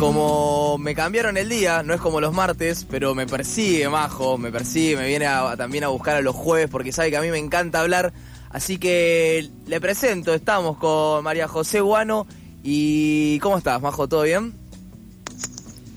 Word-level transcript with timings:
Como 0.00 0.78
me 0.78 0.94
cambiaron 0.94 1.36
el 1.36 1.50
día, 1.50 1.82
no 1.82 1.92
es 1.92 2.00
como 2.00 2.22
los 2.22 2.32
martes, 2.32 2.86
pero 2.88 3.14
me 3.14 3.26
persigue 3.26 3.86
Majo, 3.90 4.38
me 4.38 4.50
persigue, 4.50 4.96
me 4.96 5.06
viene 5.06 5.26
a- 5.26 5.54
también 5.58 5.84
a 5.84 5.88
buscar 5.88 6.16
a 6.16 6.22
los 6.22 6.34
jueves 6.34 6.70
porque 6.70 6.90
sabe 6.90 7.10
que 7.10 7.18
a 7.18 7.20
mí 7.20 7.30
me 7.30 7.36
encanta 7.36 7.80
hablar. 7.80 8.10
Así 8.48 8.78
que 8.78 9.50
le 9.66 9.78
presento, 9.78 10.32
estamos 10.32 10.78
con 10.78 11.22
María 11.22 11.46
José 11.48 11.80
Guano. 11.82 12.26
¿Y 12.62 13.38
cómo 13.40 13.58
estás, 13.58 13.80
Majo? 13.82 14.08
¿Todo 14.08 14.22
bien? 14.22 14.54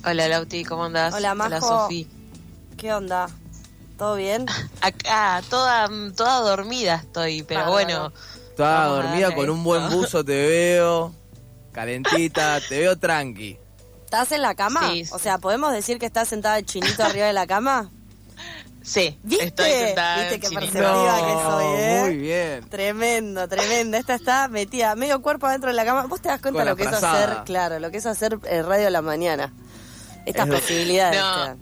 Hola 0.06 0.28
Lauti, 0.28 0.66
¿cómo 0.66 0.84
andás? 0.84 1.14
Hola, 1.14 1.34
Majo. 1.34 1.50
Hola 1.66 1.84
Sofi. 1.84 2.06
¿Qué 2.76 2.94
onda? 2.94 3.30
¿Todo 3.98 4.18
bien? 4.18 4.46
Acá, 4.82 5.42
toda, 5.50 5.90
toda 6.14 6.42
dormida 6.42 6.96
estoy, 6.96 7.44
pero 7.44 7.72
bueno. 7.72 8.12
Toda 8.58 8.86
dormida 8.88 9.34
con 9.34 9.50
un 9.50 9.64
buen 9.64 9.90
buzo, 9.90 10.26
te 10.26 10.34
veo. 10.46 11.16
Calentita, 11.72 12.60
te 12.68 12.80
veo 12.82 13.00
tranqui. 13.00 13.58
¿Estás 14.14 14.32
en 14.32 14.44
la 14.44 14.54
cama? 14.54 14.92
Sí, 14.92 15.06
sí. 15.06 15.12
O 15.12 15.18
sea, 15.18 15.40
¿podemos 15.40 15.74
decir 15.74 15.98
que 15.98 16.06
estás 16.06 16.28
sentada 16.28 16.60
el 16.60 16.68
chinito 16.68 17.04
arriba 17.04 17.26
de 17.26 17.34
la 17.34 17.48
cama? 17.48 17.90
Sí, 18.84 19.18
¿Viste? 19.24 19.46
estoy 19.46 19.72
sentada 19.72 20.18
¿Viste 20.20 20.40
qué 20.40 20.50
perceptiva 20.50 21.18
que 21.26 21.44
soy, 21.50 21.66
eh? 21.80 22.00
Muy 22.02 22.18
bien. 22.18 22.70
Tremendo, 22.70 23.48
tremendo. 23.48 23.98
Esta 23.98 24.14
está 24.14 24.50
metida 24.50 24.94
medio 24.96 25.20
cuerpo 25.24 25.48
adentro 25.48 25.72
de 25.72 25.76
la 25.76 25.84
cama. 25.84 26.06
¿Vos 26.06 26.22
te 26.22 26.28
das 26.30 26.42
cuenta 26.42 26.60
Con 26.60 26.70
lo 26.70 26.76
que 26.76 26.84
es 26.84 26.94
hacer, 26.94 27.38
claro, 27.46 27.80
lo 27.80 27.90
que 27.90 27.98
es 27.98 28.06
hacer 28.06 28.38
eh, 28.46 28.62
radio 28.62 28.86
a 28.88 28.90
la 28.92 29.02
mañana? 29.02 29.52
Estas 30.28 30.48
Es- 30.48 30.54
posibilidades. 30.54 31.20
No. 31.20 31.58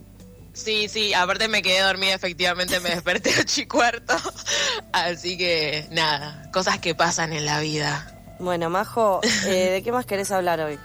Sí, 0.51 0.89
sí, 0.89 1.13
aparte 1.13 1.47
me 1.47 1.61
quedé 1.61 1.79
dormida, 1.79 2.13
efectivamente 2.13 2.81
me 2.81 2.89
desperté 2.89 3.33
a 3.33 3.39
ocho 3.43 3.61
y 3.61 3.65
cuarto. 3.65 4.13
Así 4.91 5.37
que 5.37 5.87
nada, 5.91 6.49
cosas 6.51 6.79
que 6.79 6.95
pasan 6.95 7.31
en 7.31 7.45
la 7.45 7.61
vida. 7.61 8.13
Bueno, 8.39 8.69
Majo, 8.69 9.21
eh, 9.45 9.69
¿de 9.71 9.83
qué 9.83 9.93
más 9.93 10.05
querés 10.05 10.31
hablar 10.31 10.59
hoy? 10.59 10.77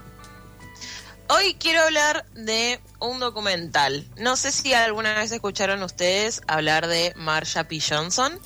Hoy 1.29 1.55
quiero 1.59 1.83
hablar 1.83 2.25
de 2.35 2.81
un 3.01 3.19
documental. 3.19 4.07
No 4.17 4.37
sé 4.37 4.53
si 4.53 4.73
alguna 4.75 5.15
vez 5.15 5.33
escucharon 5.33 5.83
ustedes 5.83 6.41
hablar 6.47 6.87
de 6.87 7.13
Marsha 7.17 7.65
P. 7.65 7.81
Johnson. 7.81 8.39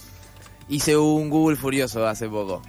Hice 0.68 0.96
un 0.96 1.28
Google 1.28 1.56
furioso 1.56 2.06
hace 2.06 2.28
poco. 2.28 2.62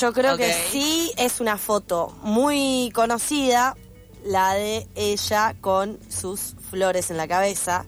Yo 0.00 0.12
creo 0.12 0.36
que 0.36 0.52
sí 0.70 1.12
es 1.16 1.40
una 1.40 1.56
foto 1.56 2.14
muy 2.22 2.90
conocida, 2.94 3.76
la 4.24 4.54
de 4.54 4.86
ella 4.96 5.54
con 5.60 5.98
sus 6.10 6.54
flores 6.70 7.10
en 7.10 7.16
la 7.16 7.28
cabeza. 7.28 7.86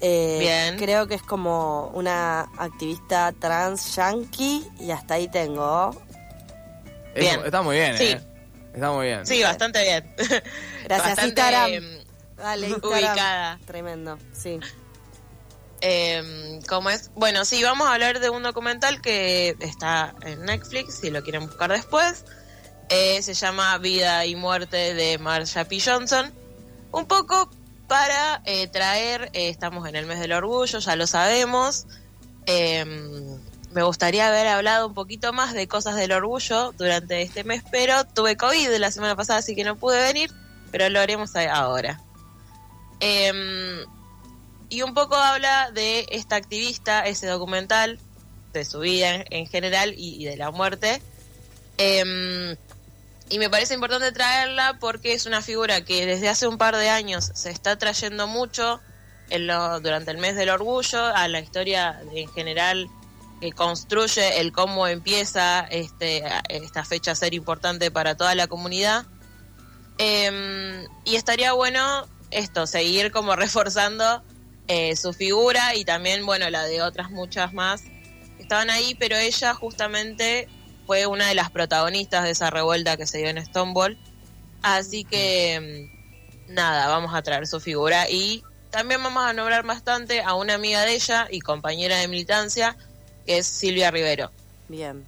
Eh, 0.00 0.36
Bien. 0.40 0.78
Creo 0.78 1.06
que 1.06 1.14
es 1.16 1.22
como 1.22 1.88
una 1.94 2.42
activista 2.58 3.32
trans 3.38 3.96
yankee 3.96 4.64
y 4.78 4.90
hasta 4.90 5.14
ahí 5.14 5.28
tengo. 5.28 5.90
Bien. 7.14 7.40
está 7.44 7.62
muy 7.62 7.76
bien, 7.76 7.96
Sí. 7.98 8.04
¿eh? 8.04 8.20
Está 8.76 8.92
muy 8.92 9.06
bien. 9.06 9.26
Sí, 9.26 9.42
bastante 9.42 9.82
bien. 9.82 10.14
Gracias, 10.16 10.88
Bastante, 10.88 11.26
Instagram. 11.28 11.70
em, 11.72 12.04
Dale, 12.36 12.68
Instagram. 12.68 12.92
ubicada. 12.92 13.58
Tremendo, 13.66 14.18
sí. 14.32 14.60
Eh, 15.80 16.60
¿Cómo 16.68 16.90
es? 16.90 17.10
Bueno, 17.14 17.44
sí, 17.44 17.62
vamos 17.62 17.88
a 17.88 17.94
hablar 17.94 18.20
de 18.20 18.30
un 18.30 18.42
documental 18.42 19.00
que 19.00 19.56
está 19.60 20.14
en 20.22 20.44
Netflix, 20.44 20.98
si 21.00 21.10
lo 21.10 21.22
quieren 21.22 21.46
buscar 21.46 21.70
después. 21.72 22.24
Eh, 22.90 23.22
se 23.22 23.34
llama 23.34 23.76
Vida 23.78 24.24
y 24.26 24.36
Muerte 24.36 24.94
de 24.94 25.18
Marsha 25.18 25.64
P. 25.64 25.80
Johnson. 25.80 26.32
Un 26.92 27.06
poco 27.06 27.50
para 27.88 28.42
eh, 28.44 28.68
traer, 28.68 29.30
eh, 29.32 29.48
estamos 29.48 29.88
en 29.88 29.96
el 29.96 30.06
mes 30.06 30.20
del 30.20 30.32
orgullo, 30.32 30.78
ya 30.78 30.96
lo 30.96 31.06
sabemos. 31.06 31.86
Eh, 32.46 33.35
me 33.76 33.82
gustaría 33.82 34.26
haber 34.28 34.46
hablado 34.46 34.86
un 34.86 34.94
poquito 34.94 35.34
más 35.34 35.52
de 35.52 35.68
cosas 35.68 35.96
del 35.96 36.10
orgullo 36.12 36.72
durante 36.78 37.20
este 37.20 37.44
mes, 37.44 37.62
pero 37.70 38.04
tuve 38.06 38.34
COVID 38.34 38.70
la 38.78 38.90
semana 38.90 39.14
pasada, 39.14 39.40
así 39.40 39.54
que 39.54 39.64
no 39.64 39.76
pude 39.76 40.00
venir, 40.00 40.32
pero 40.72 40.88
lo 40.88 40.98
haremos 40.98 41.36
ahora. 41.36 42.00
Em, 43.00 43.84
y 44.70 44.80
un 44.80 44.94
poco 44.94 45.14
habla 45.14 45.70
de 45.72 46.06
esta 46.10 46.36
activista, 46.36 47.04
ese 47.06 47.26
documental, 47.26 47.98
de 48.54 48.64
su 48.64 48.78
vida 48.80 49.14
en, 49.16 49.24
en 49.30 49.46
general 49.46 49.92
y, 49.94 50.22
y 50.22 50.24
de 50.24 50.38
la 50.38 50.50
muerte. 50.50 51.02
Em, 51.76 52.56
y 53.28 53.38
me 53.38 53.50
parece 53.50 53.74
importante 53.74 54.10
traerla 54.10 54.78
porque 54.80 55.12
es 55.12 55.26
una 55.26 55.42
figura 55.42 55.84
que 55.84 56.06
desde 56.06 56.30
hace 56.30 56.46
un 56.46 56.56
par 56.56 56.76
de 56.76 56.88
años 56.88 57.30
se 57.34 57.50
está 57.50 57.76
trayendo 57.76 58.26
mucho 58.26 58.80
en 59.28 59.46
lo- 59.46 59.80
durante 59.80 60.12
el 60.12 60.16
mes 60.16 60.34
del 60.34 60.48
orgullo, 60.48 61.04
a 61.04 61.28
la 61.28 61.40
historia 61.40 62.00
en 62.14 62.32
general 62.32 62.88
que 63.40 63.52
construye 63.52 64.40
el 64.40 64.52
cómo 64.52 64.86
empieza 64.86 65.60
este, 65.70 66.24
esta 66.48 66.84
fecha 66.84 67.12
a 67.12 67.14
ser 67.14 67.34
importante 67.34 67.90
para 67.90 68.16
toda 68.16 68.34
la 68.34 68.46
comunidad. 68.46 69.06
Em, 69.98 70.86
y 71.04 71.16
estaría 71.16 71.52
bueno 71.52 72.06
esto, 72.30 72.66
seguir 72.66 73.12
como 73.12 73.36
reforzando 73.36 74.22
eh, 74.68 74.96
su 74.96 75.12
figura 75.12 75.74
y 75.74 75.84
también, 75.84 76.26
bueno, 76.26 76.50
la 76.50 76.64
de 76.64 76.82
otras 76.82 77.10
muchas 77.10 77.52
más 77.52 77.82
que 77.82 78.42
estaban 78.42 78.70
ahí, 78.70 78.94
pero 78.94 79.16
ella 79.16 79.54
justamente 79.54 80.48
fue 80.86 81.06
una 81.06 81.28
de 81.28 81.34
las 81.34 81.50
protagonistas 81.50 82.24
de 82.24 82.30
esa 82.30 82.50
revuelta 82.50 82.96
que 82.96 83.06
se 83.06 83.18
dio 83.18 83.28
en 83.28 83.44
Stonewall. 83.44 83.98
Así 84.62 85.04
que, 85.04 85.88
mm, 86.48 86.54
nada, 86.54 86.88
vamos 86.88 87.14
a 87.14 87.22
traer 87.22 87.46
su 87.46 87.60
figura 87.60 88.08
y 88.08 88.42
también 88.70 89.02
vamos 89.02 89.24
a 89.24 89.32
nombrar 89.32 89.64
bastante 89.64 90.22
a 90.22 90.34
una 90.34 90.54
amiga 90.54 90.82
de 90.82 90.94
ella 90.94 91.28
y 91.30 91.40
compañera 91.40 91.98
de 91.98 92.08
militancia, 92.08 92.76
que 93.26 93.38
es 93.38 93.46
Silvia 93.46 93.90
Rivero. 93.90 94.30
Bien. 94.68 95.04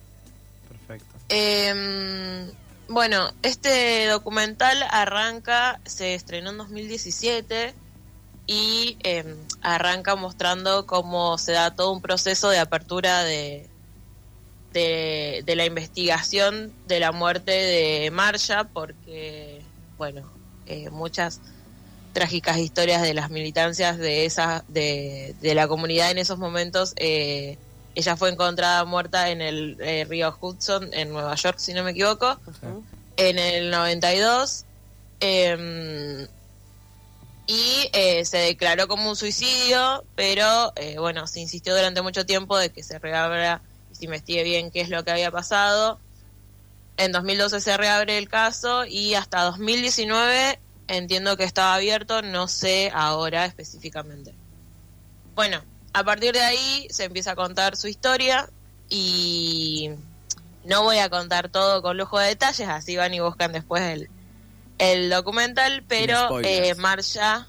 Perfecto. 0.69 1.15
Eh, 1.29 2.51
bueno, 2.89 3.31
este 3.43 4.07
documental 4.07 4.83
arranca, 4.91 5.79
se 5.85 6.15
estrenó 6.15 6.51
en 6.51 6.59
2017 6.59 7.75
y 8.47 8.97
eh, 9.03 9.37
arranca 9.61 10.17
mostrando 10.17 10.87
cómo 10.87 11.37
se 11.37 11.53
da 11.53 11.75
todo 11.75 11.93
un 11.93 12.01
proceso 12.01 12.49
de 12.49 12.59
apertura 12.59 13.25
de, 13.25 13.69
de, 14.73 15.43
de 15.45 15.57
la 15.57 15.67
investigación 15.67 16.73
de 16.87 16.99
la 16.99 17.13
muerte 17.13 17.53
de 17.53 18.11
Marsha, 18.11 18.65
porque, 18.65 19.61
bueno, 19.99 20.23
eh, 20.67 20.89
muchas 20.89 21.43
trágicas 22.15 22.57
historias 22.57 23.03
de 23.03 23.13
las 23.13 23.29
militancias 23.29 23.99
de 23.99 24.25
esa 24.25 24.65
de, 24.69 25.35
de 25.43 25.55
la 25.55 25.69
comunidad 25.69 26.11
en 26.11 26.17
esos 26.17 26.39
momentos 26.39 26.95
eh, 26.97 27.59
ella 27.99 28.17
fue 28.17 28.31
encontrada 28.31 28.85
muerta 28.85 29.31
en 29.31 29.41
el 29.41 29.77
eh, 29.81 30.07
río 30.09 30.37
Hudson 30.41 30.89
en 30.93 31.11
Nueva 31.11 31.35
York 31.35 31.59
si 31.59 31.75
no 31.75 31.83
me 31.83 31.91
equivoco 31.91 32.39
en 33.17 33.39
el 33.39 33.71
92 33.71 34.65
eh, 35.21 36.29
y 37.49 37.91
eh, 37.93 38.25
se 38.25 38.39
declaró 38.39 38.87
como 38.87 39.11
un 39.11 39.17
suicidio 39.17 40.05
pero 40.15 40.73
eh, 40.77 40.97
bueno 40.99 41.27
se 41.27 41.41
insistió 41.41 41.75
durante 41.75 42.01
mucho 42.01 42.25
tiempo 42.25 42.57
de 42.57 42.71
que 42.71 42.85
se 42.85 43.01
reabra 43.01 43.63
y 43.91 43.97
se 43.97 44.05
investigue 44.05 44.45
bien 44.45 44.71
qué 44.71 44.81
es 44.81 44.91
lo 44.91 45.03
que 45.03 45.11
había 45.11 45.33
pasado 45.33 45.99
en 46.99 47.11
2012 47.11 47.61
se 47.61 47.77
reabre 47.77 48.17
el 48.17 48.29
caso 48.29 48.85
y 48.85 49.15
hasta 49.15 49.43
2019 49.43 50.61
entiendo 50.89 51.37
que 51.37 51.45
estaba 51.45 51.75
abierto, 51.75 52.23
no 52.23 52.49
sé 52.49 52.91
ahora 52.95 53.45
específicamente. 53.45 54.35
Bueno, 55.35 55.63
a 55.93 56.05
partir 56.05 56.35
de 56.35 56.41
ahí 56.41 56.87
se 56.91 57.05
empieza 57.05 57.33
a 57.33 57.37
contar 57.37 57.77
su 57.77 57.89
historia 57.89 58.49
y 58.89 59.91
no 60.65 60.83
voy 60.83 60.99
a 60.99 61.09
contar 61.09 61.49
todo 61.49 61.83
con 61.83 61.97
lujo 61.97 62.19
de 62.19 62.29
detalles, 62.29 62.69
así 62.69 62.97
van 62.97 63.15
y 63.15 63.21
buscan 63.21 63.53
después 63.53 63.83
el, 63.83 64.11
el 64.79 65.11
documental, 65.11 65.85
pero 65.87 66.41
eh, 66.41 66.75
Marsha... 66.77 67.49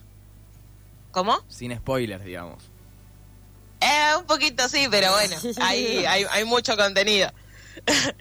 ¿Cómo? 1.12 1.44
Sin 1.48 1.76
spoilers, 1.76 2.24
digamos. 2.24 2.64
Eh, 3.82 4.16
un 4.18 4.26
poquito 4.26 4.70
sí, 4.70 4.88
pero 4.92 5.12
bueno, 5.12 5.36
hay, 5.62 6.06
hay, 6.06 6.26
hay 6.30 6.44
mucho 6.46 6.76
contenido. 6.78 7.32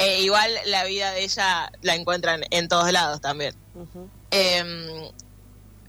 Eh, 0.00 0.22
igual 0.22 0.52
la 0.66 0.84
vida 0.84 1.10
de 1.10 1.24
ella 1.24 1.72
la 1.82 1.96
encuentran 1.96 2.42
en 2.50 2.68
todos 2.68 2.92
lados 2.92 3.20
también. 3.20 3.52
Eh, 4.30 5.10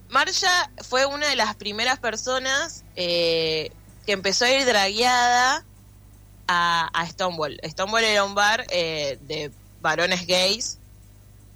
Marsha 0.10 0.72
fue 0.88 1.06
una 1.06 1.28
de 1.28 1.36
las 1.36 1.56
primeras 1.56 2.00
personas 2.00 2.84
eh, 2.96 3.72
que 4.06 4.14
empezó 4.14 4.46
a 4.46 4.52
ir 4.52 4.66
dragueada 4.66 5.64
a, 6.48 6.90
a 6.94 7.08
Stonewall. 7.08 7.60
Stonewall 7.64 8.04
era 8.04 8.24
un 8.24 8.34
bar 8.34 8.66
eh, 8.70 9.20
de 9.22 9.52
varones 9.82 10.26
gays. 10.26 10.80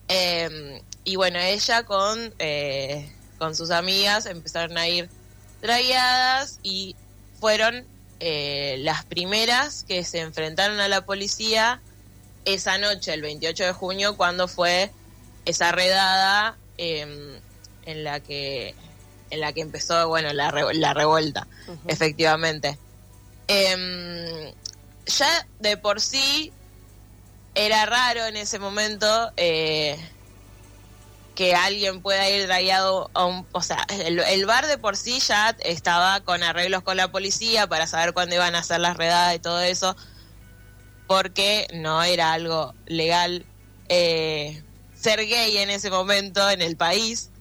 Eh, 0.08 0.82
y 1.04 1.16
bueno, 1.16 1.40
ella 1.40 1.84
con 1.84 2.34
eh, 2.38 3.12
con 3.40 3.56
sus 3.56 3.72
amigas 3.72 4.28
empezaron 4.28 4.78
a 4.78 4.88
ir 4.88 5.10
traíadas 5.62 6.60
y 6.62 6.96
fueron 7.40 7.86
las 8.26 9.04
primeras 9.04 9.84
que 9.84 10.06
se 10.06 10.22
enfrentaron 10.22 10.80
a 10.80 10.88
la 10.88 11.06
policía 11.06 11.82
esa 12.46 12.78
noche, 12.78 13.14
el 13.14 13.22
28 13.22 13.66
de 13.66 13.74
junio, 13.74 14.16
cuando 14.16 14.48
fue 14.48 14.92
esa 15.44 15.74
redada 15.74 16.56
em, 16.78 17.42
en 17.86 18.04
la 18.04 18.20
que 18.20 18.76
en 19.30 19.40
la 19.40 19.52
que 19.52 19.62
empezó 19.62 20.08
bueno 20.08 20.32
la, 20.34 20.52
la 20.74 20.94
revuelta, 20.94 21.48
efectivamente. 21.88 22.78
Em, 23.48 24.54
ya 25.08 25.48
de 25.60 25.76
por 25.78 26.00
sí 26.00 26.54
era 27.56 27.86
raro 27.86 28.26
en 28.26 28.38
ese 28.38 28.60
momento 28.60 29.32
eh, 29.38 29.98
que 31.36 31.56
alguien 31.56 32.02
pueda 32.02 32.30
ir 32.30 32.46
dragado 32.46 33.10
a 33.14 33.26
un... 33.26 33.48
O 33.54 33.62
sea, 33.62 33.86
el, 33.90 34.46
bar 34.46 34.68
de 34.68 34.78
por 34.78 34.96
sí 34.96 35.20
ya 35.20 35.56
estaba 35.60 36.22
con 36.22 36.44
arreglos 36.44 36.84
con 36.84 36.98
la 36.98 37.12
policía 37.12 37.68
para 37.68 37.88
saber 37.88 38.14
cuándo 38.14 38.36
iban 38.36 38.56
a 38.56 38.60
hacer 38.60 38.80
las 38.80 38.98
redadas 38.98 39.36
y 39.36 39.40
todo 39.40 39.62
eso, 39.62 39.96
porque 41.08 41.68
no 41.74 42.04
era 42.04 42.34
algo 42.34 42.76
legal 42.86 43.46
eh, 43.90 44.64
ser 44.96 45.26
gay 45.26 45.58
en 45.58 45.72
ese 45.72 45.90
momento 45.90 46.50
en 46.50 46.62
el 46.62 46.78
país 46.78 47.32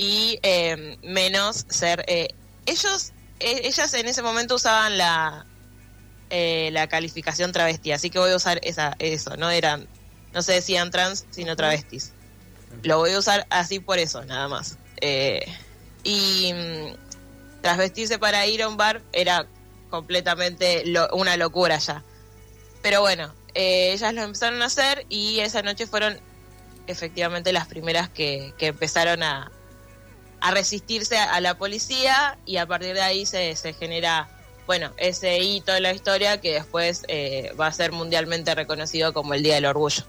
y 0.00 0.38
eh, 0.42 0.96
menos 1.02 1.66
ser... 1.68 2.04
ellos, 2.66 3.12
ellas 3.38 3.94
en 3.94 4.08
ese 4.08 4.22
momento 4.22 4.54
usaban 4.54 4.96
la, 4.96 5.46
eh, 6.32 6.70
la 6.72 6.86
calificación 6.86 7.50
travesti, 7.50 7.90
así 7.90 8.08
que 8.08 8.20
voy 8.20 8.30
a 8.30 8.36
usar 8.36 8.60
esa, 8.62 8.94
eso, 9.00 9.36
no 9.36 9.50
eran, 9.50 9.88
no 10.32 10.42
se 10.42 10.52
decían 10.52 10.92
trans, 10.92 11.26
sino 11.30 11.56
travestis. 11.56 12.12
Lo 12.84 12.98
voy 12.98 13.10
a 13.10 13.18
usar 13.18 13.48
así 13.50 13.80
por 13.80 13.98
eso, 13.98 14.24
nada 14.24 14.46
más. 14.46 14.78
Eh, 15.00 15.44
y 16.04 16.52
mm, 16.54 17.62
transvestirse 17.62 18.20
para 18.20 18.46
ir 18.46 18.62
a 18.62 18.68
un 18.68 18.76
bar 18.76 19.02
era 19.12 19.48
completamente 19.90 20.84
una 21.12 21.36
locura 21.36 21.78
ya. 21.78 22.04
Pero 22.80 23.00
bueno, 23.00 23.34
eh, 23.54 23.92
ellas 23.92 24.14
lo 24.14 24.22
empezaron 24.22 24.62
a 24.62 24.66
hacer 24.66 25.06
y 25.08 25.40
esa 25.40 25.62
noche 25.62 25.88
fueron 25.88 26.16
efectivamente 26.86 27.52
las 27.52 27.66
primeras 27.66 28.08
que, 28.08 28.54
empezaron 28.60 29.24
a, 29.24 29.50
a 30.40 30.50
resistirse 30.52 31.16
a, 31.18 31.40
la 31.40 31.56
policía 31.56 32.38
y 32.46 32.56
a 32.56 32.66
partir 32.66 32.94
de 32.94 33.02
ahí 33.02 33.26
se, 33.26 33.56
se 33.56 33.72
genera 33.72 34.28
bueno, 34.66 34.92
ese 34.98 35.38
hito 35.40 35.72
de 35.72 35.80
la 35.80 35.92
historia 35.92 36.40
que 36.40 36.52
después 36.52 37.02
eh, 37.08 37.52
va 37.60 37.66
a 37.66 37.72
ser 37.72 37.90
mundialmente 37.90 38.54
reconocido 38.54 39.12
como 39.12 39.34
el 39.34 39.42
Día 39.42 39.56
del 39.56 39.66
Orgullo. 39.66 40.04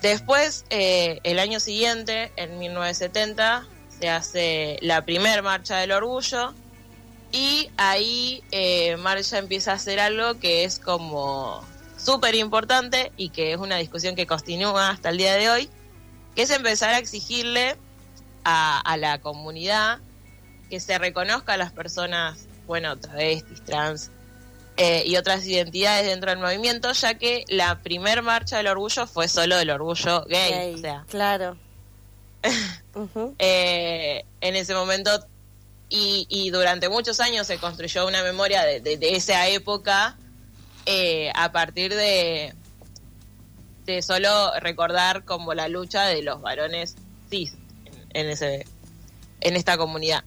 Después, 0.00 0.64
eh, 0.70 1.20
el 1.22 1.38
año 1.38 1.60
siguiente, 1.60 2.32
en 2.36 2.58
1970, 2.58 3.66
se 4.00 4.08
hace 4.08 4.78
la 4.80 5.04
primer 5.04 5.42
marcha 5.42 5.76
del 5.76 5.92
orgullo 5.92 6.54
y 7.30 7.70
ahí 7.76 8.42
eh, 8.50 8.96
Marcha 8.96 9.38
empieza 9.38 9.72
a 9.72 9.74
hacer 9.74 10.00
algo 10.00 10.40
que 10.40 10.64
es 10.64 10.80
como 10.80 11.62
súper 11.96 12.34
importante 12.34 13.12
y 13.16 13.28
que 13.28 13.52
es 13.52 13.58
una 13.58 13.76
discusión 13.76 14.16
que 14.16 14.26
continúa 14.26 14.90
hasta 14.90 15.10
el 15.10 15.18
día 15.18 15.34
de 15.34 15.50
hoy, 15.50 15.70
que 16.34 16.42
es 16.42 16.50
empezar 16.50 16.94
a 16.94 16.98
exigirle 16.98 17.76
a, 18.44 18.80
a 18.80 18.96
la 18.96 19.20
comunidad 19.20 19.98
que 20.70 20.80
se 20.80 20.98
reconozca 20.98 21.54
a 21.54 21.56
las 21.56 21.72
personas 21.72 22.46
bueno, 22.66 22.98
travestis, 22.98 23.62
trans 23.64 24.10
eh, 24.76 25.02
y 25.06 25.16
otras 25.16 25.46
identidades 25.46 26.06
dentro 26.06 26.30
del 26.30 26.38
movimiento, 26.38 26.92
ya 26.92 27.14
que 27.14 27.44
la 27.48 27.82
primer 27.82 28.22
marcha 28.22 28.56
del 28.56 28.68
orgullo 28.68 29.06
fue 29.06 29.28
solo 29.28 29.58
del 29.58 29.70
orgullo 29.70 30.24
gay. 30.24 30.74
o 30.74 30.78
sea. 30.78 31.04
Claro. 31.08 31.56
Eh, 33.38 34.22
en 34.42 34.54
ese 34.54 34.74
momento, 34.74 35.10
y, 35.88 36.50
durante 36.50 36.90
muchos 36.90 37.20
años 37.20 37.46
se 37.46 37.56
construyó 37.56 38.06
una 38.06 38.22
memoria 38.22 38.64
de, 38.64 38.98
esa 39.00 39.48
época 39.48 40.18
eh, 40.84 41.32
a 41.34 41.52
partir 41.52 41.94
de, 41.94 42.54
de 43.86 44.02
solo 44.02 44.52
recordar 44.60 45.24
como 45.24 45.54
la 45.54 45.68
lucha 45.68 46.04
de 46.04 46.20
los 46.20 46.42
varones 46.42 46.96
cis 47.30 47.56
en, 48.14 48.30
ese, 48.30 48.66
en 49.40 49.56
esta 49.56 49.76
comunidad. 49.76 50.24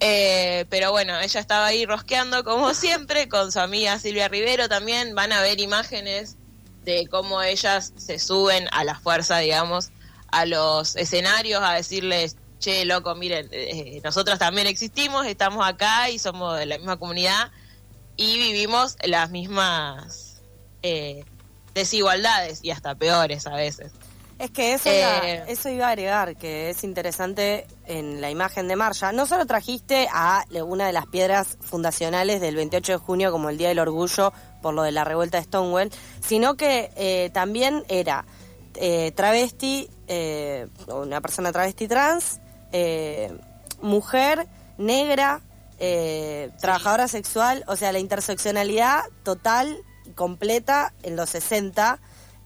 Eh, 0.00 0.64
pero 0.70 0.90
bueno, 0.92 1.18
ella 1.20 1.40
estaba 1.40 1.66
ahí 1.66 1.84
rosqueando 1.84 2.42
como 2.42 2.72
siempre 2.74 3.28
con 3.28 3.52
su 3.52 3.60
amiga 3.60 3.98
Silvia 3.98 4.28
Rivero 4.28 4.68
también. 4.68 5.14
Van 5.14 5.32
a 5.32 5.42
ver 5.42 5.60
imágenes 5.60 6.36
de 6.84 7.06
cómo 7.08 7.42
ellas 7.42 7.92
se 7.96 8.18
suben 8.18 8.66
a 8.72 8.84
la 8.84 8.98
fuerza, 8.98 9.38
digamos, 9.38 9.90
a 10.30 10.46
los 10.46 10.96
escenarios 10.96 11.62
a 11.62 11.74
decirles, 11.74 12.36
che, 12.58 12.84
loco, 12.84 13.14
miren, 13.14 13.48
eh, 13.52 14.00
nosotros 14.04 14.38
también 14.38 14.66
existimos, 14.66 15.26
estamos 15.26 15.66
acá 15.66 16.10
y 16.10 16.18
somos 16.18 16.58
de 16.58 16.66
la 16.66 16.78
misma 16.78 16.98
comunidad 16.98 17.50
y 18.16 18.38
vivimos 18.38 18.96
las 19.04 19.30
mismas 19.30 20.40
eh, 20.82 21.24
desigualdades 21.74 22.60
y 22.62 22.70
hasta 22.70 22.94
peores 22.94 23.46
a 23.46 23.54
veces. 23.54 23.92
Es 24.40 24.50
que 24.52 24.72
eso, 24.72 24.88
iba, 24.88 25.18
eh, 25.28 25.44
eso 25.48 25.68
iba 25.68 25.88
a 25.88 25.90
agregar, 25.90 26.34
que 26.34 26.70
es 26.70 26.82
interesante 26.82 27.66
en 27.84 28.22
la 28.22 28.30
imagen 28.30 28.68
de 28.68 28.74
Marja. 28.74 29.12
No 29.12 29.26
solo 29.26 29.44
trajiste 29.44 30.08
a 30.10 30.46
una 30.64 30.86
de 30.86 30.94
las 30.94 31.04
piedras 31.04 31.58
fundacionales 31.60 32.40
del 32.40 32.56
28 32.56 32.92
de 32.92 32.98
junio 32.98 33.32
como 33.32 33.50
el 33.50 33.58
Día 33.58 33.68
del 33.68 33.80
Orgullo 33.80 34.32
por 34.62 34.72
lo 34.72 34.82
de 34.82 34.92
la 34.92 35.04
revuelta 35.04 35.36
de 35.36 35.44
Stonewall, 35.44 35.90
sino 36.26 36.56
que 36.56 36.90
eh, 36.96 37.28
también 37.34 37.84
era 37.88 38.24
eh, 38.76 39.12
travesti, 39.14 39.90
una 40.88 41.20
persona 41.20 41.52
travesti 41.52 41.86
trans, 41.86 42.40
mujer, 43.82 44.46
negra, 44.78 45.42
trabajadora 46.58 47.08
sexual, 47.08 47.62
o 47.66 47.76
sea, 47.76 47.92
la 47.92 47.98
interseccionalidad 47.98 49.02
total 49.22 49.76
y 50.06 50.12
completa 50.12 50.94
en 51.02 51.16
los 51.16 51.28
60 51.28 52.00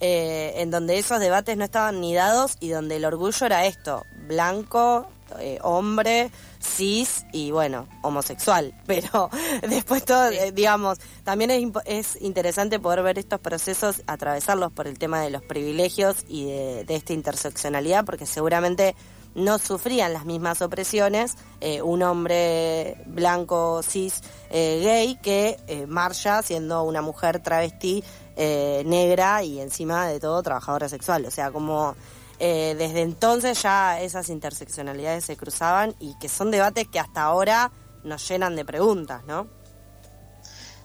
eh, 0.06 0.60
en 0.60 0.70
donde 0.70 0.98
esos 0.98 1.18
debates 1.18 1.56
no 1.56 1.64
estaban 1.64 2.02
ni 2.02 2.14
dados 2.14 2.58
y 2.60 2.68
donde 2.68 2.96
el 2.96 3.06
orgullo 3.06 3.46
era 3.46 3.64
esto, 3.64 4.04
blanco, 4.28 5.06
eh, 5.38 5.58
hombre, 5.62 6.30
cis 6.60 7.24
y 7.32 7.52
bueno, 7.52 7.88
homosexual. 8.02 8.74
Pero 8.86 9.30
después 9.66 10.04
todo, 10.04 10.28
eh, 10.28 10.52
digamos, 10.52 10.98
también 11.22 11.50
es, 11.50 11.64
es, 11.86 12.20
interesante 12.20 12.78
poder 12.78 13.02
ver 13.02 13.18
estos 13.18 13.40
procesos, 13.40 14.02
atravesarlos 14.06 14.72
por 14.72 14.88
el 14.88 14.98
tema 14.98 15.22
de 15.22 15.30
los 15.30 15.40
privilegios 15.40 16.26
y 16.28 16.44
de, 16.52 16.84
esta 16.86 17.14
interseccionalidad, 17.14 18.04
porque 18.04 18.26
seguramente 18.26 18.94
no 19.34 19.58
sufrían 19.58 20.12
las 20.12 20.25
mismas 20.25 20.62
opresiones 20.62 21.36
un 21.82 22.02
hombre 22.02 22.97
blanco, 23.06 23.82
cis, 23.82 24.20
gay, 24.50 25.18
que 25.23 25.85
Marcia 25.88 26.42
siendo 26.42 26.82
una 26.82 27.02
mujer 27.02 27.42
travesti 27.42 28.04
eh, 28.37 28.82
negra 28.85 29.44
y 29.44 29.61
encima 29.61 30.09
de 30.09 30.18
todo 30.18 30.42
trabajadora 30.42 30.88
sexual. 30.88 31.25
O 31.25 31.30
sea, 31.30 31.52
como 31.52 31.94
eh, 32.40 32.75
desde 32.76 33.02
entonces 33.02 33.62
ya 33.62 34.00
esas 34.00 34.28
interseccionalidades 34.28 35.25
se 35.25 35.37
cruzaban 35.37 35.94
y 36.00 36.18
que 36.18 36.28
son 36.28 36.50
debates 36.50 36.88
que 36.88 36.99
hasta 36.99 37.23
ahora 37.23 37.70
nos 38.02 38.28
llenan 38.28 38.56
de 38.56 38.64
preguntas, 38.64 39.25
¿no? 39.25 39.47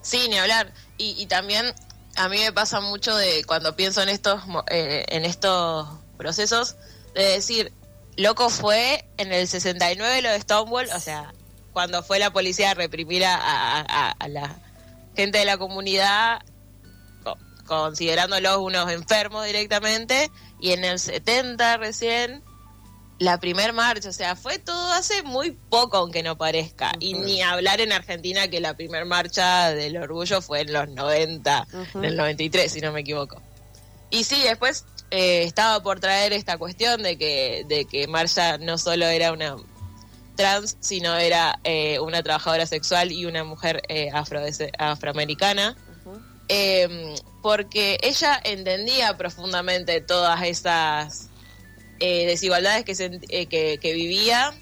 Sí, 0.00 0.28
ni 0.28 0.38
hablar. 0.38 0.72
Y, 0.96 1.26
también 1.26 1.74
a 2.16 2.28
mí 2.28 2.38
me 2.38 2.52
pasa 2.52 2.80
mucho 2.80 3.16
de 3.16 3.44
cuando 3.44 3.74
pienso 3.74 4.00
en 4.00 4.10
estos, 4.10 4.42
eh, 4.70 5.04
en 5.08 5.24
estos 5.24 5.88
procesos, 6.16 6.76
de 7.14 7.24
decir, 7.24 7.72
loco 8.22 8.50
fue 8.50 9.04
en 9.16 9.32
el 9.32 9.46
69 9.48 10.22
lo 10.22 10.30
de 10.30 10.40
Stonewall, 10.40 10.88
o 10.94 11.00
sea, 11.00 11.32
cuando 11.72 12.02
fue 12.02 12.18
la 12.18 12.32
policía 12.32 12.72
a 12.72 12.74
reprimir 12.74 13.24
a 13.24 14.16
la 14.28 14.56
gente 15.16 15.38
de 15.38 15.44
la 15.44 15.58
comunidad 15.58 16.40
considerándolos 17.66 18.58
unos 18.58 18.90
enfermos 18.90 19.46
directamente, 19.46 20.30
y 20.58 20.72
en 20.72 20.84
el 20.84 20.98
70 20.98 21.76
recién 21.76 22.42
la 23.20 23.38
primer 23.38 23.72
marcha, 23.72 24.08
o 24.08 24.12
sea, 24.12 24.34
fue 24.34 24.58
todo 24.58 24.92
hace 24.92 25.22
muy 25.22 25.52
poco, 25.52 25.98
aunque 25.98 26.24
no 26.24 26.36
parezca, 26.36 26.92
y 26.98 27.14
ni 27.14 27.42
hablar 27.42 27.80
en 27.80 27.92
Argentina 27.92 28.48
que 28.48 28.58
la 28.58 28.74
primer 28.74 29.04
marcha 29.04 29.70
del 29.70 29.98
orgullo 29.98 30.42
fue 30.42 30.62
en 30.62 30.72
los 30.72 30.88
90, 30.88 31.66
en 31.94 32.04
el 32.04 32.16
93, 32.16 32.72
si 32.72 32.80
no 32.80 32.90
me 32.90 33.02
equivoco. 33.02 33.40
Y 34.10 34.24
sí, 34.24 34.42
después 34.42 34.84
eh, 35.10 35.42
estaba 35.44 35.82
por 35.82 36.00
traer 36.00 36.32
esta 36.32 36.58
cuestión 36.58 37.02
de 37.02 37.18
que, 37.18 37.64
de 37.68 37.84
que 37.84 38.06
Marcha 38.06 38.58
no 38.58 38.78
solo 38.78 39.06
era 39.06 39.32
una 39.32 39.56
trans, 40.36 40.76
sino 40.80 41.16
era 41.16 41.58
eh, 41.64 41.98
una 42.00 42.22
trabajadora 42.22 42.66
sexual 42.66 43.12
y 43.12 43.26
una 43.26 43.44
mujer 43.44 43.82
eh, 43.88 44.10
afro, 44.12 44.40
afroamericana. 44.78 45.76
Eh, 46.52 47.14
porque 47.42 47.96
ella 48.02 48.40
entendía 48.42 49.16
profundamente 49.16 50.00
todas 50.00 50.42
esas 50.42 51.30
eh, 52.00 52.26
desigualdades 52.26 52.84
que, 52.84 53.20
eh, 53.28 53.78
que, 53.78 53.92
vivía 53.94 54.52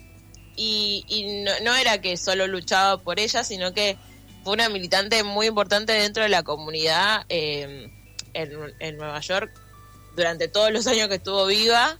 y, 0.54 1.44
no, 1.62 1.74
era 1.74 2.00
que 2.00 2.16
solo 2.16 2.46
luchaba 2.46 3.00
por 3.02 3.18
ella, 3.20 3.42
sino 3.42 3.72
que 3.72 3.96
fue 4.44 4.52
una 4.52 4.68
militante 4.68 5.22
muy 5.22 5.46
importante 5.46 5.92
dentro 5.92 6.24
de 6.24 6.28
la 6.28 6.42
comunidad 6.42 7.24
em, 7.28 7.90
en, 8.34 8.96
Nueva 8.96 9.20
York 9.20 9.50
durante 10.18 10.48
todos 10.48 10.72
los 10.72 10.86
años 10.88 11.08
que 11.08 11.14
estuvo 11.14 11.46
viva 11.46 11.96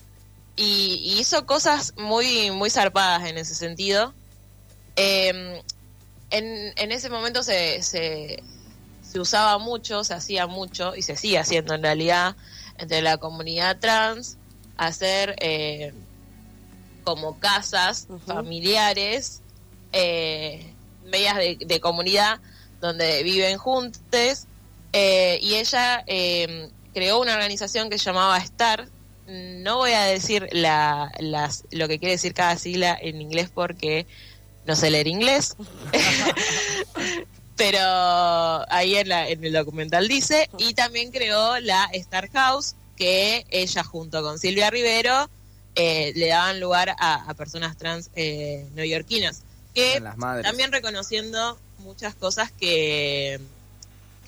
y, 0.57 1.17
hizo 1.21 1.47
cosas 1.47 1.95
muy, 1.97 2.51
muy 2.51 2.69
zarpadas 2.69 3.29
en 3.29 3.39
ese 3.39 3.55
sentido. 3.55 4.13
Em, 4.97 5.63
en, 6.31 6.73
en, 6.77 6.93
ese 6.93 7.09
momento 7.11 7.45
se, 7.45 7.81
se, 7.83 8.43
se, 9.03 9.21
usaba 9.21 9.59
mucho, 9.59 10.03
se 10.03 10.15
hacía 10.15 10.49
mucho, 10.49 10.97
y 10.97 11.03
se 11.03 11.15
sigue 11.15 11.39
haciendo 11.39 11.75
en 11.75 11.85
realidad, 11.85 12.35
entre 12.77 13.03
la 13.03 13.19
comunidad 13.19 13.79
trans, 13.79 14.37
hacer 14.77 15.37
eh, 15.39 15.95
como 17.05 17.39
casas 17.39 18.09
familiares, 18.27 19.43
eh, 19.93 20.75
medias 21.05 21.37
de, 21.37 21.81
comunidad, 21.81 22.41
donde 22.81 23.23
viven 23.23 23.59
juntos. 23.59 24.47
Eh, 24.93 25.39
y 25.41 25.55
ella 25.55 26.03
em, 26.07 26.69
creó 26.99 27.21
una 27.21 27.35
organización 27.35 27.91
que 27.91 27.97
se 27.97 28.07
llamaba 28.07 28.45
STAR, 28.45 28.89
no 29.29 29.77
voy 29.77 29.93
a 29.93 30.03
decir 30.03 30.49
la, 30.51 31.13
las, 31.21 31.63
lo 31.71 31.87
que 31.87 32.01
quiere 32.01 32.15
decir 32.15 32.35
cada 32.35 32.57
sigla 32.57 32.99
en 33.01 33.21
inglés 33.21 33.51
porque 33.55 34.05
no 34.67 34.75
sé 34.75 34.91
leer 34.91 35.07
inglés. 35.07 35.55
Pero 37.57 37.79
ahí 38.69 38.97
en, 38.97 39.11
la, 39.11 39.29
en 39.29 39.45
el 39.45 39.53
documental 39.53 40.09
dice. 40.09 40.51
Y 40.59 40.75
también 40.75 41.13
creó 41.13 41.61
la 41.61 41.85
Star 41.93 42.31
House, 42.31 42.75
que 42.97 43.47
ella 43.51 43.85
junto 43.85 44.21
con 44.21 44.41
Silvia 44.41 44.69
Rivero 44.69 45.31
eh, 45.77 46.13
le 46.17 46.27
daban 46.29 46.59
lugar 46.59 46.97
a, 46.99 47.33
personas 47.35 47.77
trans 47.77 48.11
eh, 48.17 48.67
neoyorquinas. 48.75 49.43
Que 49.73 50.03
también 50.43 50.73
reconociendo 50.73 51.57
muchas 51.79 52.17
cosas 52.17 52.51
que, 52.51 53.39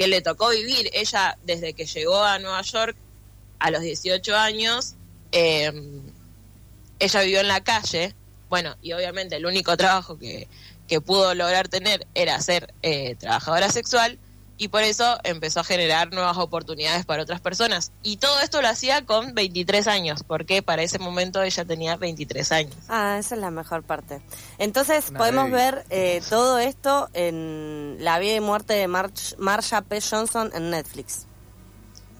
que 0.00 0.08
le 0.08 0.22
tocó 0.22 0.48
vivir. 0.48 0.88
Ella, 0.94 1.36
desde 1.44 1.74
que 1.74 1.84
llegó 1.84 2.24
a 2.24 2.38
Nueva 2.38 2.62
York, 2.62 2.96
a 3.58 3.70
los 3.70 3.82
18 3.82 4.34
años, 4.34 4.94
em, 5.30 6.00
ella 6.98 7.20
vivió 7.20 7.40
en 7.40 7.48
la 7.48 7.62
calle, 7.62 8.14
bueno, 8.48 8.74
y 8.80 8.94
obviamente 8.94 9.36
el 9.36 9.44
único 9.44 9.76
trabajo 9.76 10.18
que, 10.18 10.48
que 10.88 11.02
pudo 11.02 11.34
lograr 11.34 11.68
tener 11.68 12.06
era 12.14 12.40
ser 12.40 12.72
eh, 12.80 13.14
trabajadora 13.16 13.68
sexual, 13.68 14.18
y 14.60 14.68
por 14.68 14.82
eso 14.82 15.18
empezó 15.24 15.60
a 15.60 15.64
generar 15.64 16.12
nuevas 16.12 16.36
oportunidades 16.36 17.06
para 17.06 17.22
otras 17.22 17.40
personas. 17.40 17.92
Y 18.02 18.18
todo 18.18 18.40
esto 18.40 18.60
lo 18.60 18.68
hacía 18.68 19.06
con 19.06 19.32
23 19.34 19.86
años, 19.86 20.22
porque 20.22 20.60
para 20.60 20.82
ese 20.82 20.98
momento 20.98 21.42
ella 21.42 21.64
tenía 21.64 21.96
23 21.96 22.52
años. 22.52 22.74
Ah, 22.90 23.16
esa 23.18 23.36
es 23.36 23.40
la 23.40 23.50
mejor 23.50 23.84
parte. 23.84 24.20
Entonces 24.58 25.12
podemos 25.16 25.50
ver 25.50 25.86
eh, 25.88 26.20
todo 26.28 26.58
esto 26.58 27.08
en 27.14 27.96
La 28.00 28.18
vida 28.18 28.34
y 28.34 28.40
muerte 28.40 28.74
de 28.74 28.86
Marsha 28.86 29.80
P. 29.80 29.98
Johnson 30.02 30.50
en 30.54 30.68
Netflix. 30.68 31.24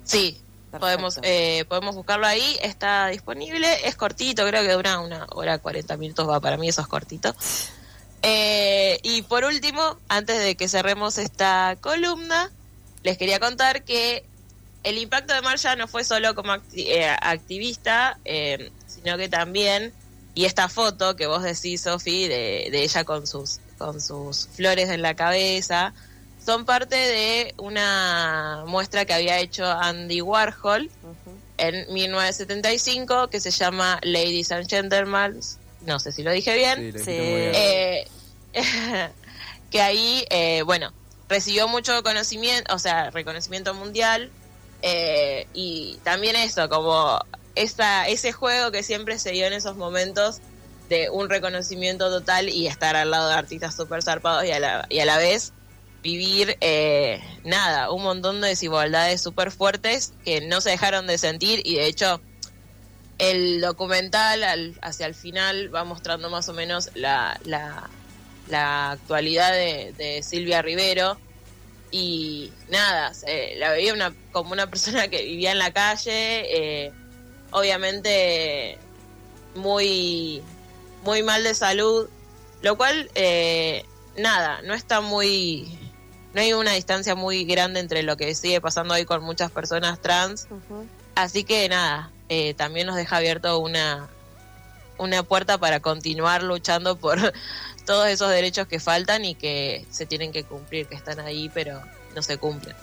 Sí, 0.05 0.43
Podemos, 0.79 1.19
eh, 1.23 1.65
podemos 1.69 1.97
buscarlo 1.97 2.27
ahí, 2.27 2.57
está 2.63 3.09
disponible, 3.09 3.67
es 3.85 3.97
cortito, 3.97 4.47
creo 4.47 4.63
que 4.63 4.73
dura 4.73 5.01
una 5.01 5.27
hora 5.33 5.59
40 5.59 5.97
minutos, 5.97 6.29
va, 6.29 6.39
para 6.39 6.57
mí 6.57 6.69
eso 6.69 6.81
es 6.81 6.87
cortito. 6.87 7.35
Eh, 8.23 8.99
y 9.03 9.23
por 9.23 9.45
último, 9.45 9.99
antes 10.09 10.39
de 10.43 10.55
que 10.57 10.69
cerremos 10.69 11.19
esta 11.19 11.77
columna, 11.81 12.51
les 13.03 13.17
quería 13.17 13.41
contar 13.41 13.85
que 13.85 14.25
el 14.83 14.99
impacto 14.99 15.35
de 15.35 15.43
Marsha 15.43 15.77
no 15.77 15.89
fue 15.89 16.05
solo 16.05 16.35
como 16.35 16.55
eh, 16.75 17.07
activista, 17.09 18.19
sino 18.87 19.17
que 19.17 19.29
también, 19.29 19.93
y 20.35 20.45
esta 20.45 20.69
foto 20.69 21.17
que 21.17 21.27
vos 21.27 21.43
decís, 21.43 21.83
Sofi, 21.83 22.29
de, 22.29 22.69
de 22.71 22.83
ella 22.83 23.05
con 23.05 23.27
sus, 23.27 23.59
con 23.79 24.01
sus 24.01 24.49
flores 24.49 24.91
en 24.91 25.03
la 25.03 25.15
cabeza, 25.15 25.93
son 26.45 26.65
parte 26.65 26.97
de 26.97 27.55
una 27.59 28.65
muestra 28.67 29.05
que 29.05 29.13
había 29.13 29.39
hecho 29.39 29.67
Andy 29.67 30.23
Warhol 30.23 30.91
en 31.59 31.93
1975 31.93 33.29
que 33.29 33.41
se 33.41 33.51
llama 33.51 34.01
Ladies 34.03 34.51
and 34.51 34.69
Gentlemen, 34.69 35.41
no 35.83 35.99
sé 35.99 36.13
si 36.13 36.23
lo 36.23 36.31
dije 36.31 36.55
bien, 36.55 36.95
eh, 37.07 38.07
que 39.71 39.81
ahí, 39.81 40.25
eh, 40.31 40.63
bueno, 40.63 40.93
recibió 41.29 41.69
mucho 41.69 42.03
conocimiento, 42.03 42.75
o 42.75 42.79
sea, 42.79 43.11
reconocimiento 43.11 43.73
mundial 43.75 44.31
eh, 44.83 45.47
y 45.55 45.99
también 46.03 46.37
eso, 46.37 46.69
como 46.69 47.19
esa, 47.55 48.09
ese 48.09 48.33
juego 48.33 48.71
que 48.71 48.83
siempre 48.83 49.19
se 49.19 49.31
dio 49.33 49.47
en 49.47 49.53
esos 49.53 49.77
momentos 49.77 50.41
de 50.89 51.09
un 51.09 51.29
reconocimiento 51.29 52.11
total 52.11 52.49
y 52.49 52.67
estar 52.67 52.97
al 52.97 53.11
lado 53.11 53.29
de 53.29 53.35
artistas 53.35 53.77
súper 53.77 54.03
zarpados 54.03 54.45
y 54.45 54.51
a 54.51 54.59
la, 54.59 54.87
y 54.89 54.99
a 54.99 55.05
la 55.05 55.19
vez 55.19 55.53
vivir 56.03 56.57
eh, 56.61 57.23
nada, 57.45 57.91
un 57.93 58.03
montón 58.03 58.41
de 58.41 58.49
desigualdades 58.49 59.21
súper 59.21 59.51
fuertes 59.53 60.15
que 60.25 60.41
no 60.41 60.61
se 60.61 60.71
dejaron 60.71 61.07
de 61.07 61.19
sentir 61.19 61.61
y 61.65 61.77
de 61.77 61.87
hecho 61.87 62.21
el 63.21 63.61
documental 63.61 64.75
hacia 64.81 65.07
el 65.07 65.15
final 65.15 65.73
va 65.75 65.85
mostrando 65.85 66.31
más 66.31 66.49
o 66.49 66.55
menos 66.55 66.91
la, 66.95 67.39
la, 67.45 68.91
actualidad 68.91 69.53
de, 69.53 70.23
Silvia 70.23 70.63
Rivero 70.63 71.19
y 71.93 72.53
nada, 72.69 73.13
la 73.57 73.71
veía 73.71 73.93
una, 73.93 74.15
como 74.33 74.53
una 74.53 74.69
persona 74.69 75.09
que 75.09 75.23
vivía 75.23 75.53
en 75.53 75.59
la 75.59 75.73
calle, 75.73 76.87
eh, 76.87 76.93
obviamente 77.51 78.79
muy, 79.55 80.43
muy 81.05 81.23
mal 81.23 81.45
de 81.45 81.55
salud, 81.55 82.09
lo 82.63 82.77
cual 82.77 83.11
eh, 83.15 83.85
nada, 84.17 84.63
no 84.63 84.75
está 84.75 85.01
muy 85.01 85.79
no 86.33 86.41
hay 86.41 86.53
una 86.53 86.73
distancia 86.73 87.15
muy 87.15 87.45
grande 87.45 87.81
entre 87.81 88.03
lo 88.03 88.17
que 88.17 88.35
sigue 88.35 88.61
pasando 88.61 88.95
hoy 88.95 89.05
con 89.05 89.23
muchas 89.23 89.51
personas 89.51 90.01
trans. 90.01 90.47
Así 91.15 91.45
que 91.45 91.69
nada, 91.69 92.11
eh, 92.29 92.55
también 92.55 92.87
nos 92.87 92.97
deja 92.97 93.17
abierto 93.17 93.59
una, 93.59 94.09
una 94.99 95.23
puerta 95.23 95.59
para 95.59 95.81
continuar 95.81 96.43
luchando 96.43 96.97
por 96.97 97.19
todos 97.87 98.09
esos 98.09 98.31
derechos 98.31 98.67
que 98.67 98.81
faltan 98.81 99.25
y 99.25 99.35
que 99.35 99.87
se 99.91 100.07
tienen 100.07 100.33
que 100.33 100.45
cumplir, 100.45 100.87
que 100.87 100.95
están 100.95 101.21
ahí, 101.21 101.51
pero 101.53 101.81
no 102.15 102.23
se 102.23 102.39
cumplen. 102.39 102.77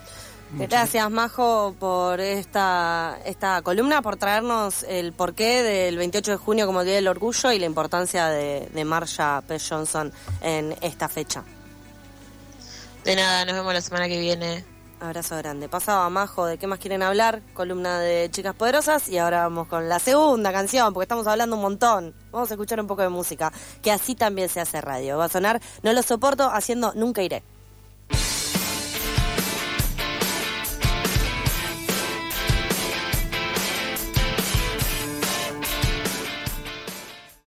Gracias, 0.49 1.11
Majo, 1.11 1.75
por 1.77 2.21
esta, 2.21 3.19
esta 3.25 3.61
columna, 3.61 4.01
por 4.01 4.15
traernos 4.15 4.83
el 4.83 5.11
porqué 5.11 5.61
del 5.61 5.97
28 5.97 6.31
de 6.31 6.37
junio 6.37 6.65
como 6.65 6.85
Día 6.85 6.95
del 6.95 7.09
Orgullo 7.09 7.51
y 7.51 7.59
la 7.59 7.65
importancia 7.65 8.29
de, 8.29 8.69
de 8.73 8.85
Marsha 8.85 9.41
P. 9.45 9.57
Johnson 9.59 10.13
en 10.41 10.73
esta 10.79 11.09
fecha. 11.09 11.43
De 13.03 13.15
nada, 13.15 13.43
nos 13.43 13.55
vemos 13.55 13.73
la 13.73 13.81
semana 13.81 14.07
que 14.07 14.19
viene. 14.19 14.63
Abrazo 14.99 15.37
grande. 15.37 15.69
Pasaba 15.69 16.09
Majo 16.09 16.47
de 16.47 16.57
qué 16.57 16.65
más 16.65 16.79
quieren 16.79 17.03
hablar, 17.03 17.43
columna 17.53 17.99
de 17.99 18.29
Chicas 18.31 18.55
Poderosas 18.55 19.07
y 19.09 19.19
ahora 19.19 19.43
vamos 19.43 19.67
con 19.67 19.87
la 19.87 19.99
segunda 19.99 20.51
canción 20.51 20.91
porque 20.91 21.03
estamos 21.03 21.27
hablando 21.27 21.55
un 21.55 21.61
montón. 21.61 22.15
Vamos 22.31 22.49
a 22.49 22.55
escuchar 22.55 22.79
un 22.79 22.87
poco 22.87 23.03
de 23.03 23.09
música, 23.09 23.53
que 23.83 23.91
así 23.91 24.15
también 24.15 24.49
se 24.49 24.59
hace 24.59 24.81
radio. 24.81 25.17
Va 25.17 25.25
a 25.25 25.29
sonar 25.29 25.61
No 25.83 25.93
lo 25.93 26.01
soporto 26.01 26.49
haciendo 26.49 26.93
Nunca 26.95 27.21
iré. 27.21 27.43